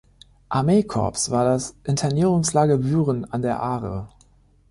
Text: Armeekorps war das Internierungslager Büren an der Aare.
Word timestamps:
Armeekorps 0.49 1.29
war 1.29 1.45
das 1.45 1.75
Internierungslager 1.83 2.77
Büren 2.79 3.23
an 3.23 3.43
der 3.43 3.59
Aare. 3.61 4.09